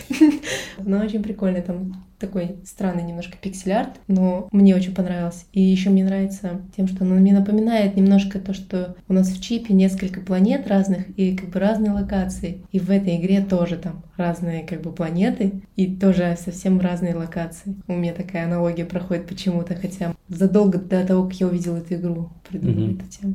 Но 0.78 1.00
очень 1.00 1.22
прикольно, 1.22 1.60
там 1.60 2.04
такой 2.24 2.56
странный 2.64 3.02
немножко 3.02 3.36
пиксель-арт, 3.40 4.00
но 4.08 4.48
мне 4.52 4.74
очень 4.74 4.94
понравился. 4.94 5.44
И 5.52 5.60
еще 5.60 5.90
мне 5.90 6.04
нравится 6.04 6.60
тем, 6.76 6.88
что 6.88 7.04
он 7.04 7.10
мне 7.10 7.32
напоминает 7.32 7.96
немножко 7.96 8.38
то, 8.38 8.54
что 8.54 8.96
у 9.08 9.12
нас 9.12 9.28
в 9.28 9.42
чипе 9.42 9.74
несколько 9.74 10.20
планет 10.20 10.66
разных 10.66 11.08
и 11.18 11.36
как 11.36 11.50
бы 11.50 11.60
разные 11.60 11.92
локации. 11.92 12.62
И 12.72 12.78
в 12.78 12.90
этой 12.90 13.16
игре 13.16 13.40
тоже 13.42 13.76
там 13.76 14.02
разные 14.16 14.64
как 14.64 14.82
бы 14.82 14.92
планеты 14.92 15.62
и 15.76 15.94
тоже 15.94 16.36
совсем 16.42 16.80
разные 16.80 17.14
локации. 17.14 17.74
У 17.86 17.94
меня 17.94 18.14
такая 18.14 18.46
аналогия 18.46 18.84
проходит 18.84 19.26
почему-то, 19.26 19.74
хотя 19.74 20.14
задолго 20.28 20.78
до 20.78 21.04
того, 21.06 21.24
как 21.24 21.34
я 21.34 21.48
увидела 21.48 21.76
эту 21.76 21.94
игру, 21.94 22.30
придумала 22.48 22.86
mm-hmm. 22.86 23.00
эту 23.00 23.10
тему. 23.10 23.34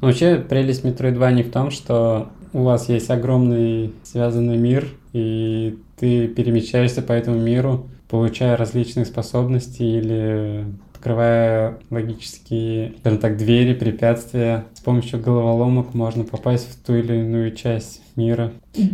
Ну, 0.00 0.08
вообще, 0.08 0.36
прелесть 0.36 0.84
Metroidvania 0.84 1.42
в 1.42 1.50
том, 1.50 1.70
что 1.70 2.30
у 2.52 2.62
вас 2.62 2.88
есть 2.88 3.08
огромный 3.10 3.92
связанный 4.02 4.58
мир, 4.58 4.88
и 5.12 5.78
ты 5.98 6.28
перемещаешься 6.28 7.02
по 7.02 7.12
этому 7.12 7.38
миру, 7.38 7.88
получая 8.08 8.56
различные 8.56 9.06
способности 9.06 9.82
или 9.82 10.66
открывая 10.94 11.78
логические, 11.90 12.94
скажем 13.00 13.18
так, 13.18 13.36
двери, 13.36 13.74
препятствия. 13.74 14.64
С 14.74 14.80
помощью 14.80 15.20
головоломок 15.20 15.94
можно 15.94 16.24
попасть 16.24 16.68
в 16.68 16.84
ту 16.84 16.94
или 16.94 17.14
иную 17.14 17.54
часть 17.54 18.02
мира. 18.16 18.52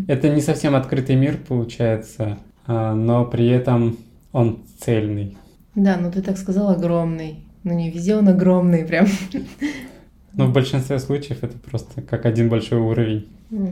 Это 0.09 0.28
не 0.28 0.40
совсем 0.40 0.75
открытый 0.75 1.16
мир 1.16 1.38
получается, 1.49 2.38
а, 2.66 2.94
но 2.94 3.25
при 3.25 3.49
этом 3.49 3.97
он 4.32 4.61
цельный. 4.78 5.37
Да, 5.75 5.97
ну 5.97 6.11
ты 6.11 6.23
так 6.23 6.37
сказал 6.37 6.71
огромный. 6.71 7.47
Ну 7.64 7.75
не 7.75 7.90
везде 7.90 8.16
он 8.16 8.28
огромный 8.28 8.85
прям. 8.85 9.06
Но 10.35 10.47
в 10.47 10.52
большинстве 10.52 10.99
случаев 10.99 11.42
это 11.42 11.59
просто 11.59 12.02
как 12.02 12.26
один 12.26 12.49
большой 12.49 12.78
уровень. 12.78 13.28
Угу. 13.50 13.71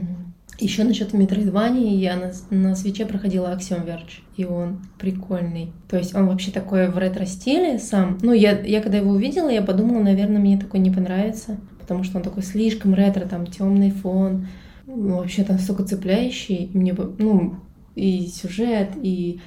Еще 0.61 0.83
насчет 0.83 1.11
Metroidvania 1.15 1.95
я 1.95 2.15
на, 2.15 2.31
на 2.55 2.75
свече 2.75 3.07
проходила 3.07 3.47
Axiom 3.47 3.83
Verge, 3.83 4.21
и 4.37 4.45
он 4.45 4.77
прикольный. 4.99 5.73
То 5.89 5.97
есть 5.97 6.13
он 6.13 6.27
вообще 6.27 6.51
такой 6.51 6.87
в 6.87 6.99
ретро-стиле 6.99 7.79
сам. 7.79 8.19
Ну, 8.21 8.31
я, 8.31 8.59
я 8.61 8.79
когда 8.81 8.99
его 8.99 9.09
увидела, 9.09 9.49
я 9.49 9.63
подумала, 9.63 10.03
наверное, 10.03 10.39
мне 10.39 10.59
такой 10.59 10.79
не 10.79 10.91
понравится, 10.91 11.57
потому 11.79 12.03
что 12.03 12.17
он 12.17 12.23
такой 12.23 12.43
слишком 12.43 12.93
ретро, 12.93 13.21
там 13.21 13.47
темный 13.47 13.89
фон, 13.89 14.49
ну, 14.85 15.17
вообще 15.17 15.43
там 15.43 15.57
столько 15.57 15.83
цепляющий. 15.83 16.69
Мне, 16.75 16.95
ну, 17.17 17.55
и 17.95 18.27
сюжет, 18.27 18.89
и 19.01 19.39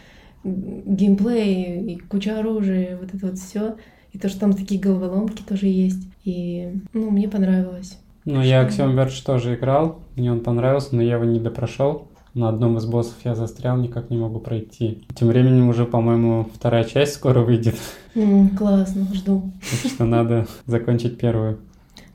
геймплей, 0.43 1.93
и 1.93 1.97
куча 1.97 2.41
оружия, 2.41 2.99
вот 3.01 3.15
это 3.15 3.27
вот 3.27 3.39
все. 3.39 3.77
И 4.11 4.19
то, 4.19 4.29
что 4.29 4.41
там 4.41 4.53
такие 4.53 4.81
головоломки 4.81 5.43
тоже 5.43 5.67
есть. 5.67 6.09
И, 6.25 6.73
ну, 6.93 7.11
мне 7.11 7.29
понравилось. 7.29 8.01
Ну, 8.25 8.43
я 8.43 8.67
Axiom 8.67 8.95
Verge 8.95 9.25
тоже 9.25 9.55
играл, 9.55 10.01
мне 10.17 10.33
он 10.33 10.41
понравился, 10.41 10.95
но 10.95 11.03
я 11.03 11.15
его 11.15 11.25
не 11.25 11.41
допрошел. 11.41 12.09
На 12.35 12.49
одном 12.49 12.79
из 12.79 12.85
боссов 12.85 13.15
я 13.25 13.37
застрял, 13.37 13.77
никак 13.77 14.11
не 14.11 14.17
могу 14.17 14.41
пройти. 14.41 15.05
Тем 15.15 15.29
временем 15.29 15.69
уже, 15.69 15.85
по-моему, 15.85 16.49
вторая 16.53 16.83
часть 16.83 17.15
скоро 17.15 17.41
выйдет. 17.41 17.77
Mm, 18.17 18.57
классно, 18.57 19.07
жду. 19.13 19.53
Так 19.83 19.91
что 19.93 20.05
надо 20.05 20.47
закончить 20.67 21.17
первую. 21.17 21.59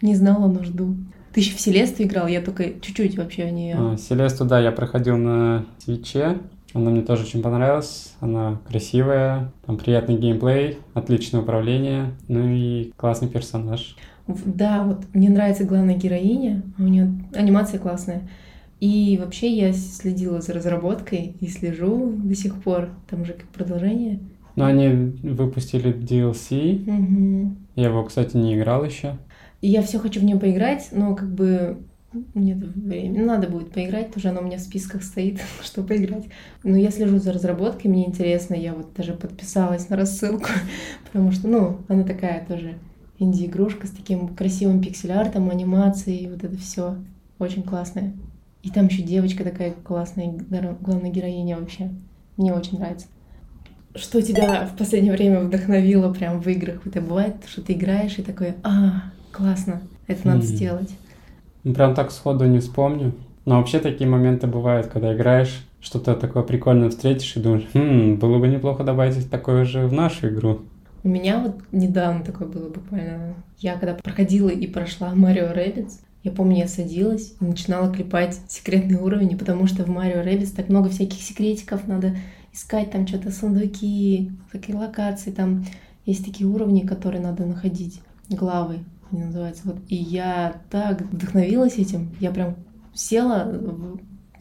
Не 0.02 0.16
знала, 0.16 0.48
но 0.48 0.64
жду. 0.64 0.96
Ты 1.34 1.42
еще 1.42 1.56
в 1.56 1.62
Селесту 1.62 2.04
играл, 2.04 2.28
я 2.28 2.42
только 2.42 2.80
чуть-чуть 2.82 3.18
вообще 3.18 3.46
в 3.46 3.54
нее. 3.54 3.76
А, 3.78 3.98
Селесту, 3.98 4.44
да, 4.46 4.60
я 4.60 4.72
проходил 4.72 5.16
на 5.18 5.66
свече. 5.78 6.40
Она 6.74 6.92
мне 6.92 7.02
тоже 7.02 7.24
очень 7.24 7.42
понравилась. 7.42 8.14
Она 8.20 8.60
красивая, 8.68 9.52
там 9.66 9.78
приятный 9.78 10.18
геймплей, 10.18 10.80
отличное 10.94 11.42
управление, 11.42 12.14
ну 12.28 12.48
и 12.48 12.92
классный 12.96 13.28
персонаж. 13.28 13.96
Да, 14.46 14.84
вот 14.84 15.06
мне 15.14 15.30
нравится 15.30 15.64
главная 15.64 15.96
героиня, 15.96 16.62
у 16.78 16.84
нее 16.84 17.12
анимация 17.34 17.80
классная. 17.80 18.22
И 18.80 19.18
вообще 19.22 19.52
я 19.52 19.74
следила 19.74 20.42
за 20.42 20.54
разработкой 20.54 21.36
и 21.40 21.48
слежу 21.48 22.14
до 22.16 22.36
сих 22.36 22.62
пор. 22.62 22.90
Там 23.10 23.22
уже 23.22 23.34
как 23.34 23.48
продолжение. 23.50 24.20
Ну, 24.56 24.66
они 24.66 24.88
выпустили 25.22 25.94
DLC. 25.94 26.84
Угу. 26.84 27.56
Я 27.76 27.88
его, 27.88 28.04
кстати, 28.04 28.38
не 28.38 28.56
играл 28.56 28.86
еще. 28.86 29.18
я 29.62 29.82
все 29.82 30.00
хочу 30.00 30.22
в 30.22 30.24
нее 30.24 30.40
поиграть, 30.40 30.90
но 30.92 31.16
как 31.16 31.34
бы 31.34 31.78
нет 32.34 32.58
времени. 32.58 33.20
Надо 33.20 33.48
будет 33.48 33.72
поиграть, 33.72 34.14
тоже 34.14 34.30
оно 34.30 34.42
у 34.42 34.46
меня 34.46 34.58
в 34.58 34.62
списках 34.62 35.04
стоит, 35.04 35.40
что 35.64 35.84
поиграть. 35.84 36.26
Но 36.64 36.78
я 36.78 36.90
слежу 36.92 37.20
за 37.20 37.34
разработкой, 37.34 37.92
мне 37.92 38.08
интересно, 38.08 38.56
я 38.56 38.74
вот 38.74 38.94
даже 38.96 39.14
подписалась 39.14 39.90
на 39.90 39.98
рассылку, 39.98 40.50
потому 41.06 41.32
что, 41.32 41.48
ну, 41.48 41.78
она 41.88 42.04
такая 42.04 42.46
тоже 42.46 42.76
инди-игрушка 43.20 43.88
с 43.88 43.92
таким 43.92 44.30
красивым 44.30 44.82
пиксель-артом, 44.82 45.50
анимацией, 45.50 46.30
вот 46.30 46.44
это 46.44 46.58
все 46.58 46.96
очень 47.38 47.64
классное. 47.64 48.14
И 48.64 48.70
там 48.70 48.88
еще 48.88 49.04
девочка 49.04 49.44
такая 49.44 49.74
классная, 49.84 50.34
главная 50.82 51.12
героиня 51.12 51.58
вообще. 51.58 51.92
Мне 52.38 52.54
очень 52.54 52.80
нравится. 52.80 53.08
Что 53.96 54.22
тебя 54.22 54.68
в 54.68 54.78
последнее 54.78 55.14
время 55.14 55.42
вдохновило 55.42 56.14
прям 56.14 56.42
в 56.42 56.48
играх? 56.48 56.86
Это 56.86 57.02
бывает, 57.02 57.36
что 57.48 57.62
ты 57.62 57.74
играешь 57.74 58.18
и 58.18 58.22
такой, 58.22 58.54
а, 58.64 59.04
классно, 59.32 59.82
это 60.08 60.28
надо 60.28 60.42
mm-hmm. 60.42 60.46
сделать. 60.46 60.90
Ну, 61.64 61.74
прям 61.74 61.96
так 61.96 62.12
сходу 62.12 62.46
не 62.46 62.60
вспомню. 62.60 63.14
Но 63.46 63.58
вообще 63.58 63.80
такие 63.80 64.10
моменты 64.10 64.48
бывают, 64.48 64.88
когда 64.88 65.16
играешь, 65.16 65.66
что-то 65.82 66.16
такое 66.16 66.44
прикольное 66.44 66.90
встретишь 66.90 67.36
и 67.36 67.40
думаешь, 67.40 67.68
хм, 67.74 68.16
было 68.16 68.38
бы 68.38 68.48
неплохо 68.48 68.84
добавить 68.84 69.30
такое 69.30 69.66
же 69.66 69.88
в 69.88 69.94
нашу 69.94 70.30
игру. 70.30 70.60
У 71.04 71.08
меня 71.08 71.40
вот 71.40 71.62
недавно 71.72 72.24
такое 72.24 72.48
было 72.48 72.70
буквально. 72.70 73.36
Я 73.58 73.78
когда 73.78 73.94
проходила 73.94 74.50
и 74.50 74.68
прошла 74.68 75.14
Марио 75.14 75.48
Rabbids, 75.54 76.00
я 76.24 76.32
помню, 76.32 76.58
я 76.58 76.68
садилась 76.68 77.36
и 77.40 77.46
начинала 77.46 77.94
клепать 77.94 78.40
секретные 78.48 79.00
уровни, 79.00 79.36
потому 79.36 79.68
что 79.68 79.84
в 79.84 79.90
Марио 79.90 80.22
Rabbids 80.22 80.54
так 80.56 80.70
много 80.70 80.90
всяких 80.90 81.22
секретиков, 81.22 81.88
надо 81.88 82.16
искать 82.52 82.92
там 82.92 83.08
что-то, 83.08 83.32
сундуки, 83.32 84.32
такие 84.52 84.78
локации, 84.78 85.32
там 85.32 85.66
есть 86.06 86.26
такие 86.26 86.48
уровни, 86.48 86.82
которые 86.82 87.22
надо 87.22 87.46
находить, 87.46 88.02
главы 88.30 88.80
они 89.12 89.24
называются. 89.24 89.64
Вот. 89.66 89.78
И 89.88 89.96
я 89.96 90.62
так 90.70 91.02
вдохновилась 91.02 91.78
этим, 91.78 92.12
я 92.20 92.32
прям 92.32 92.56
села 92.94 93.46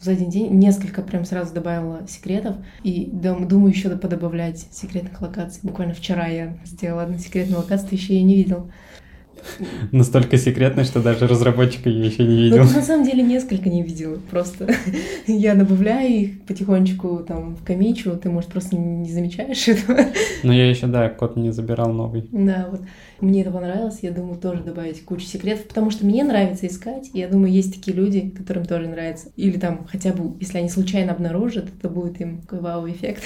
за 0.01 0.11
один 0.11 0.29
день 0.29 0.53
несколько 0.53 1.01
прям 1.01 1.25
сразу 1.25 1.53
добавила 1.53 2.07
секретов. 2.07 2.55
И 2.83 3.09
думаю 3.11 3.69
еще 3.69 3.89
подобавлять 3.97 4.67
секретных 4.71 5.21
локаций. 5.21 5.59
Буквально 5.63 5.93
вчера 5.93 6.27
я 6.27 6.57
сделала 6.65 7.03
одну 7.03 7.17
секретную 7.17 7.61
локацию, 7.61 7.89
ты 7.89 7.95
еще 7.95 8.13
ее 8.13 8.23
не 8.23 8.35
видел. 8.35 8.71
Настолько 9.91 10.37
секретно, 10.37 10.83
что 10.83 11.01
даже 11.01 11.27
разработчик 11.27 11.85
ее 11.85 12.05
еще 12.05 12.23
не 12.23 12.35
видел. 12.35 12.63
Ну, 12.63 12.71
на 12.71 12.81
самом 12.81 13.05
деле 13.05 13.23
несколько 13.23 13.69
не 13.69 13.83
видела. 13.83 14.19
Просто 14.29 14.67
я 15.27 15.55
добавляю 15.55 16.09
их 16.09 16.41
потихонечку 16.43 17.23
там 17.27 17.55
в 17.55 17.63
комичу, 17.63 18.15
ты, 18.17 18.29
может, 18.29 18.49
просто 18.49 18.75
не 18.75 19.11
замечаешь 19.11 19.67
этого. 19.67 20.05
Но 20.43 20.53
я 20.53 20.69
еще, 20.69 20.87
да, 20.87 21.09
код 21.09 21.35
не 21.35 21.51
забирал 21.51 21.91
новый. 21.91 22.27
Да, 22.31 22.67
вот. 22.71 22.81
Мне 23.21 23.41
это 23.41 23.51
понравилось, 23.51 23.99
я 24.01 24.11
думаю, 24.11 24.39
тоже 24.39 24.63
добавить 24.63 25.03
кучу 25.03 25.25
секретов, 25.25 25.67
потому 25.67 25.91
что 25.91 26.05
мне 26.05 26.23
нравится 26.23 26.67
искать, 26.67 27.09
и 27.13 27.19
я 27.19 27.27
думаю, 27.27 27.51
есть 27.51 27.75
такие 27.75 27.95
люди, 27.95 28.29
которым 28.29 28.65
тоже 28.65 28.87
нравится. 28.87 29.29
Или 29.35 29.57
там 29.57 29.85
хотя 29.89 30.13
бы, 30.13 30.37
если 30.39 30.59
они 30.59 30.69
случайно 30.69 31.11
обнаружат, 31.11 31.69
это 31.77 31.89
будет 31.89 32.21
им 32.21 32.41
вау-эффект. 32.49 33.23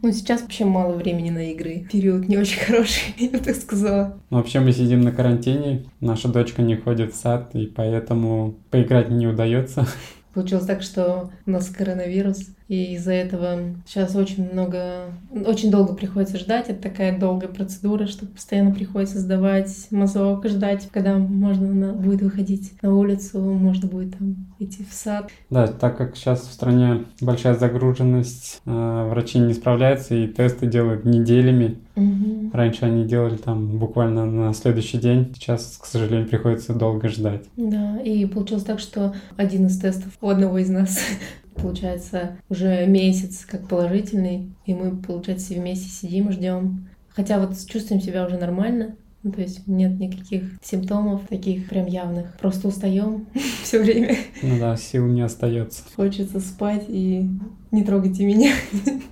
Ну, 0.00 0.12
сейчас 0.12 0.42
вообще 0.42 0.64
мало 0.64 0.94
времени 0.94 1.30
на 1.30 1.50
игры. 1.52 1.86
Период 1.90 2.28
не 2.28 2.36
очень 2.38 2.60
хороший, 2.66 3.14
я 3.16 3.30
бы 3.30 3.38
так 3.38 3.56
сказала. 3.56 4.20
Ну, 4.30 4.36
вообще 4.36 4.60
мы 4.60 4.72
сидим 4.72 5.00
на 5.00 5.10
карантине, 5.12 5.86
наша 6.00 6.28
дочка 6.28 6.62
не 6.62 6.76
ходит 6.76 7.12
в 7.12 7.16
сад, 7.16 7.54
и 7.54 7.66
поэтому 7.66 8.58
поиграть 8.70 9.10
не 9.10 9.26
удается. 9.26 9.86
Получилось 10.34 10.66
так, 10.66 10.82
что 10.82 11.30
у 11.46 11.50
нас 11.50 11.68
коронавирус, 11.68 12.46
и 12.68 12.94
из-за 12.94 13.12
этого 13.12 13.60
сейчас 13.86 14.14
очень 14.14 14.52
много, 14.52 15.06
очень 15.46 15.70
долго 15.70 15.94
приходится 15.94 16.36
ждать. 16.38 16.68
Это 16.68 16.82
такая 16.82 17.18
долгая 17.18 17.48
процедура, 17.48 18.06
что 18.06 18.26
постоянно 18.26 18.72
приходится 18.72 19.18
сдавать 19.18 19.86
мазок, 19.90 20.46
ждать, 20.46 20.88
когда 20.92 21.16
можно 21.16 21.66
на, 21.66 21.92
будет 21.94 22.20
выходить 22.20 22.74
на 22.82 22.94
улицу, 22.94 23.40
можно 23.40 23.88
будет 23.88 24.18
там 24.18 24.36
идти 24.58 24.84
в 24.84 24.92
сад. 24.92 25.30
Да, 25.48 25.66
так 25.66 25.96
как 25.96 26.14
сейчас 26.14 26.42
в 26.42 26.52
стране 26.52 27.04
большая 27.22 27.54
загруженность, 27.54 28.60
э, 28.66 29.08
врачи 29.10 29.38
не 29.38 29.54
справляются 29.54 30.14
и 30.14 30.28
тесты 30.28 30.66
делают 30.66 31.06
неделями. 31.06 31.78
Угу. 31.96 32.50
Раньше 32.52 32.84
они 32.84 33.06
делали 33.06 33.36
там 33.36 33.78
буквально 33.78 34.26
на 34.26 34.52
следующий 34.52 34.98
день. 34.98 35.32
Сейчас, 35.34 35.78
к 35.80 35.86
сожалению, 35.86 36.28
приходится 36.28 36.74
долго 36.74 37.08
ждать. 37.08 37.44
Да, 37.56 37.98
и 38.00 38.26
получилось 38.26 38.64
так, 38.64 38.78
что 38.78 39.14
один 39.36 39.66
из 39.66 39.78
тестов 39.78 40.12
у 40.20 40.28
одного 40.28 40.58
из 40.58 40.68
нас 40.68 41.00
получается, 41.60 42.38
уже 42.48 42.86
месяц 42.86 43.44
как 43.44 43.68
положительный, 43.68 44.52
и 44.66 44.74
мы, 44.74 44.96
получается, 44.96 45.54
вместе 45.54 45.88
сидим, 45.88 46.30
ждем. 46.32 46.88
Хотя 47.08 47.38
вот 47.38 47.56
чувствуем 47.66 48.00
себя 48.00 48.24
уже 48.24 48.38
нормально, 48.38 48.96
Ну, 49.22 49.32
то 49.32 49.40
есть 49.40 49.66
нет 49.66 49.98
никаких 49.98 50.44
симптомов 50.62 51.22
таких 51.28 51.68
прям 51.68 51.86
явных. 51.86 52.36
Просто 52.38 52.68
устаем 52.68 53.26
все 53.62 53.82
время. 53.82 54.16
Ну 54.42 54.58
да, 54.58 54.76
сил 54.76 55.06
не 55.06 55.22
остается. 55.22 55.82
Хочется 55.96 56.38
спать 56.40 56.84
и 56.88 57.28
не 57.70 57.84
трогайте 57.84 58.24
меня. 58.24 58.52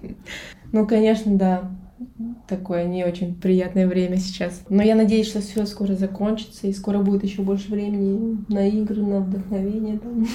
Ну, 0.73 0.85
конечно, 0.85 1.37
да 1.39 1.71
такое 2.47 2.85
не 2.85 3.05
очень 3.05 3.35
приятное 3.35 3.87
время 3.87 4.19
сейчас. 4.19 4.63
Но 4.69 4.83
я 4.83 4.95
надеюсь, 4.95 5.29
что 5.29 5.41
все 5.41 5.67
скоро 5.67 5.95
закончится, 5.95 6.67
и 6.67 6.73
скоро 6.73 6.99
будет 6.99 7.25
еще 7.25 7.43
больше 7.43 7.71
времени 7.71 8.39
на 8.49 8.69
игры, 8.69 9.03
на 9.03 9.21
вдохновение. 9.21 9.99
Там. 9.99 10.27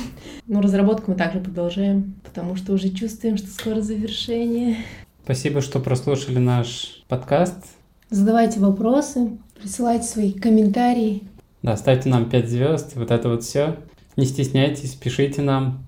Но 0.48 0.62
разработку 0.62 1.12
мы 1.12 1.18
также 1.18 1.40
продолжаем, 1.40 2.16
потому 2.24 2.56
что 2.56 2.74
уже 2.74 2.90
чувствуем, 2.90 3.38
что 3.38 3.48
скоро 3.48 3.82
завершение. 3.82 4.78
Спасибо, 5.24 5.62
что 5.62 5.80
прослушали 5.80 6.40
наш 6.40 7.04
подкаст. 7.08 7.64
Задавайте 8.10 8.60
вопросы, 8.60 9.38
присылайте 9.60 10.06
свои 10.06 10.34
комментарии. 10.34 11.24
Да, 11.62 11.78
ставьте 11.78 12.10
нам 12.10 12.30
5 12.30 12.50
звезд, 12.50 12.96
вот 12.96 13.12
это 13.12 13.30
вот 13.30 13.44
все. 13.44 13.78
Не 14.18 14.26
стесняйтесь, 14.26 14.96
пишите 14.96 15.42
нам. 15.42 15.84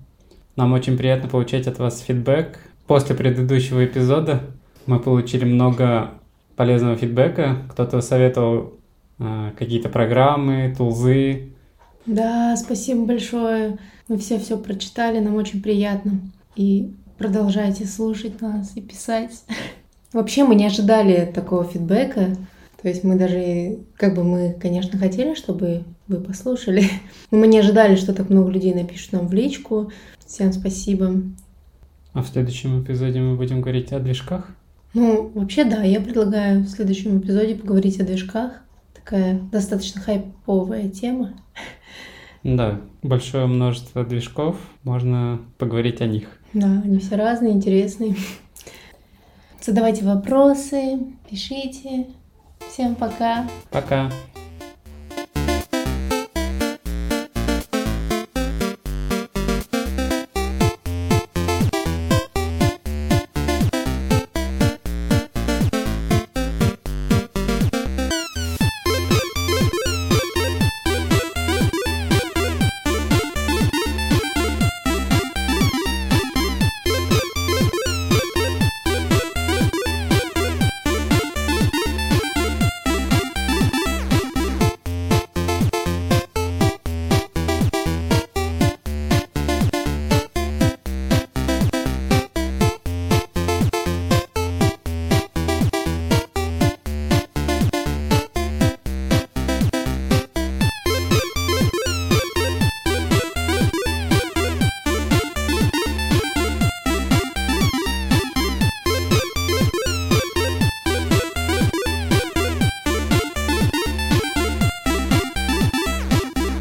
Нам 0.56 0.72
очень 0.72 0.96
приятно 0.96 1.28
получать 1.28 1.66
от 1.66 1.78
вас 1.78 2.00
фидбэк. 2.00 2.58
После 2.86 3.14
предыдущего 3.14 3.84
эпизода 3.84 4.42
мы 4.86 4.98
получили 5.00 5.44
много 5.44 6.10
полезного 6.56 6.96
фидбэка. 6.96 7.58
Кто-то 7.70 8.00
советовал 8.00 8.74
э, 9.18 9.52
какие-то 9.58 9.88
программы, 9.88 10.74
тулзы. 10.76 11.50
Да, 12.06 12.56
спасибо 12.56 13.06
большое. 13.06 13.78
Мы 14.08 14.18
все 14.18 14.38
все 14.38 14.58
прочитали, 14.58 15.18
нам 15.18 15.36
очень 15.36 15.62
приятно. 15.62 16.20
И 16.56 16.92
продолжайте 17.18 17.86
слушать 17.86 18.40
нас 18.40 18.76
и 18.76 18.80
писать. 18.80 19.44
Вообще 20.12 20.44
мы 20.44 20.54
не 20.54 20.66
ожидали 20.66 21.30
такого 21.34 21.64
фидбэка. 21.64 22.36
То 22.80 22.88
есть 22.88 23.02
мы 23.02 23.16
даже, 23.16 23.78
как 23.96 24.14
бы 24.14 24.24
мы, 24.24 24.56
конечно, 24.60 24.98
хотели, 24.98 25.34
чтобы 25.34 25.84
вы 26.06 26.20
послушали, 26.20 26.84
но 27.30 27.38
мы 27.38 27.46
не 27.46 27.58
ожидали, 27.58 27.96
что 27.96 28.12
так 28.12 28.28
много 28.28 28.50
людей 28.50 28.74
напишут 28.74 29.12
нам 29.12 29.26
в 29.26 29.32
личку. 29.32 29.90
Всем 30.26 30.52
спасибо. 30.52 31.22
А 32.12 32.22
в 32.22 32.28
следующем 32.28 32.82
эпизоде 32.82 33.20
мы 33.20 33.36
будем 33.36 33.60
говорить 33.60 33.92
о 33.92 34.00
движках? 34.00 34.54
Ну, 34.94 35.32
вообще, 35.34 35.64
да, 35.64 35.82
я 35.82 36.00
предлагаю 36.00 36.60
в 36.60 36.68
следующем 36.68 37.18
эпизоде 37.18 37.56
поговорить 37.56 38.00
о 38.00 38.04
движках. 38.04 38.62
Такая 38.94 39.40
достаточно 39.52 40.00
хайповая 40.00 40.88
тема. 40.88 41.34
Да, 42.44 42.80
большое 43.02 43.46
множество 43.46 44.04
движков, 44.04 44.56
можно 44.82 45.40
поговорить 45.58 46.00
о 46.00 46.06
них. 46.06 46.28
Да, 46.52 46.82
они 46.84 46.98
все 46.98 47.16
разные, 47.16 47.52
интересные. 47.52 48.16
Задавайте 49.60 50.04
вопросы, 50.04 50.98
пишите. 51.28 52.06
Всем 52.68 52.94
пока. 52.94 53.48
Пока. 53.70 54.10